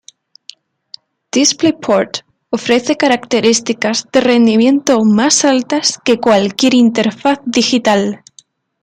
DisplayPort 1.31 2.25
ofrece 2.49 2.97
características 2.97 4.07
de 4.11 4.19
rendimiento 4.21 4.99
más 5.05 5.45
altas 5.45 5.99
que 6.03 6.19
cualquier 6.19 6.73
interfaz 6.73 7.39
digital. 7.45 8.23